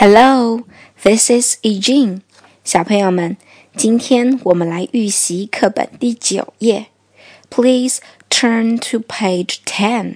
[0.00, 0.62] Hello,
[1.02, 2.22] this is e j e n
[2.62, 3.36] 小朋友们，
[3.74, 6.86] 今天我们来预习课本第九页。
[7.50, 7.98] Please
[8.30, 10.14] turn to page ten,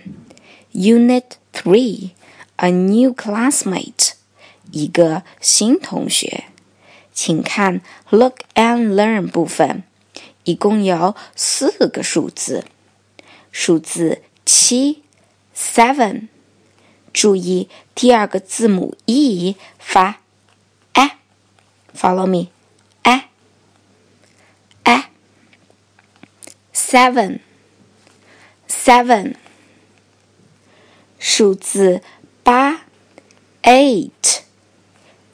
[0.73, 2.11] Unit Three,
[2.59, 4.13] a new classmate.
[4.71, 6.45] 一个新同学。
[7.13, 7.81] 请看
[8.11, 9.83] Look and Learn 部分，
[10.45, 12.67] 一共有四个数字。
[13.51, 15.03] 数字七
[15.57, 16.29] ，seven。
[17.13, 20.21] 注意第二个字母 e 发
[20.95, 22.49] a，follow me
[23.03, 23.29] a
[24.85, 25.05] a
[26.73, 27.41] seven
[28.67, 29.35] seven
[31.19, 32.03] 数字
[32.43, 32.85] 八
[33.63, 34.41] eight，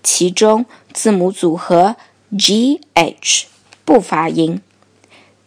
[0.02, 1.96] 其中字母组合
[2.36, 3.46] g h
[3.84, 4.60] 不发音，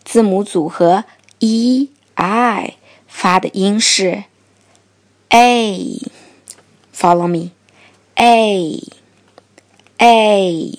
[0.04, 1.04] 字母组合
[1.40, 2.78] e i
[3.08, 4.24] 发的音是
[5.30, 6.21] a。
[7.01, 7.51] Follow me.
[8.17, 8.81] A,
[9.99, 10.73] A,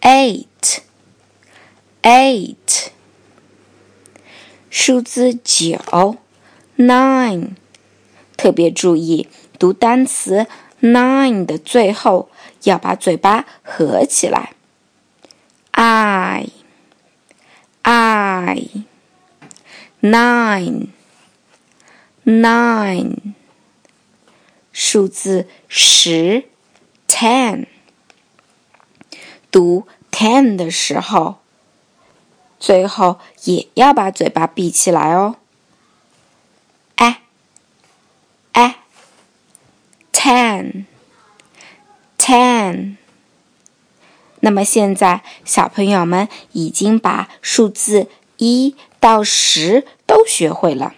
[0.00, 0.78] eight,
[2.02, 2.88] eight.
[4.70, 6.16] 数字九，
[6.76, 7.50] nine。
[8.36, 10.46] 特别注意读单词
[10.80, 12.28] nine 的最后
[12.64, 14.52] 要把嘴巴合起来。
[15.70, 16.48] I,
[17.82, 18.68] I,
[20.02, 20.88] nine,
[22.24, 23.29] nine.
[24.83, 26.45] 数字十
[27.07, 27.67] ，ten。
[29.51, 31.35] 读 ten 的时候，
[32.59, 35.35] 最后也要把嘴巴闭起来哦。
[36.95, 37.21] 哎，
[38.53, 38.79] 哎
[40.11, 40.85] ，ten，ten。
[44.39, 50.95] 那么现在，小朋友们已经把数字一到十都学会了。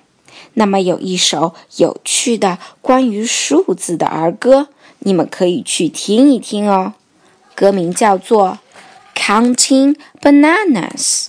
[0.55, 6.93] 那么有一首有趣的关于数字的儿歌，你们可以去听一听哦。
[7.55, 8.59] 歌名叫做
[9.19, 11.25] 《Counting Bananas》，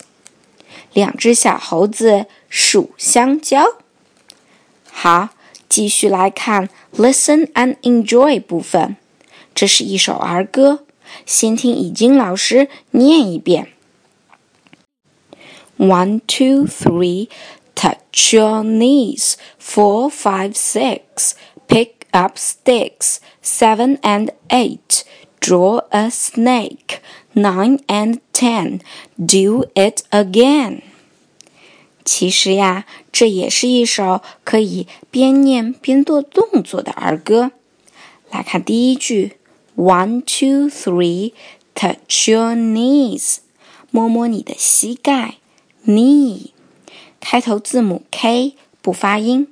[0.92, 3.64] 两只小猴子数香蕉。
[4.90, 5.30] 好，
[5.68, 8.96] 继续来看 Listen and Enjoy 部分。
[9.54, 10.84] 这是一首儿歌，
[11.26, 13.68] 先听已经老师念一遍。
[15.76, 17.28] One, two, three.
[18.13, 19.37] Touch your knees.
[19.57, 21.35] Four, five, six.
[21.67, 23.19] Pick up sticks.
[23.41, 25.03] Seven and eight.
[25.39, 27.01] Draw a snake.
[27.33, 28.81] Nine and ten.
[29.17, 30.81] Do it again.
[32.05, 37.51] 其实呀，这也是一首可以边念边做动作的儿歌。
[38.29, 39.37] 来看第一句：
[39.75, 41.33] One, two, three.
[41.73, 43.37] Touch your knees.
[43.91, 45.35] 摸摸你的膝盖，
[45.85, 46.51] knee。
[47.26, 49.48] 开头字母 k 不发音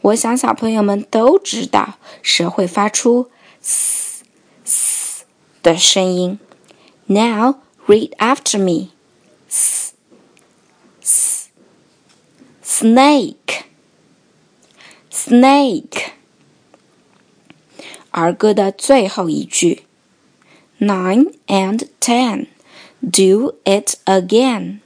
[0.00, 4.24] 我想小朋友们都知道，蛇会发出 s
[4.64, 5.24] s
[5.62, 6.38] 的声音。
[7.06, 8.90] Now read after me.
[9.48, 9.92] S
[11.00, 11.50] s
[12.64, 13.64] snake。
[15.23, 16.13] Snake。
[18.09, 19.83] 儿歌的最后一句
[20.79, 22.47] ，Nine and ten,
[23.01, 24.79] do it again。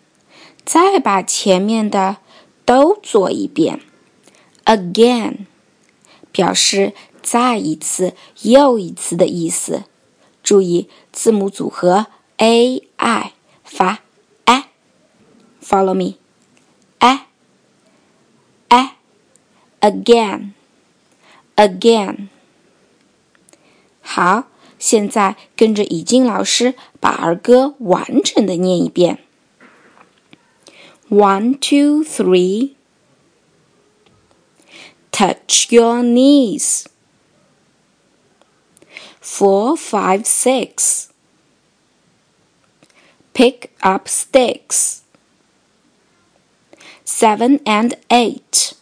[0.65, 2.17] 再把前面的
[2.65, 3.79] 都做一遍
[4.65, 5.45] ，again，
[6.33, 9.83] 表示再一次、又一次的意思。
[10.43, 13.31] 注意字母组合 a i
[13.63, 14.01] 发
[14.43, 16.24] a，follow me。
[19.84, 20.52] again,
[21.56, 22.28] again.
[24.00, 24.48] 好，
[24.78, 29.18] 现在跟着已经老师把儿歌完整的念一遍。
[31.08, 32.74] One, two, three.
[35.10, 36.86] Touch your knees.
[39.20, 41.08] Four, five, six.
[43.34, 45.00] Pick up sticks.
[47.04, 48.72] Seven and eight.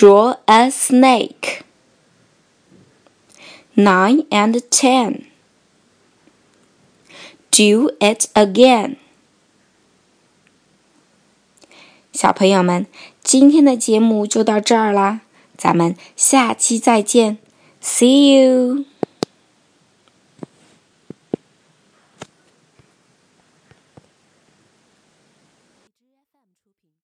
[0.00, 1.60] Draw a snake.
[3.76, 5.26] Nine and ten.
[7.50, 8.96] Do it again.
[12.14, 12.86] 小朋友们，
[13.22, 15.20] 今天的节目就到这儿啦，
[15.58, 17.36] 咱们下期再见
[17.82, 18.86] ，See you。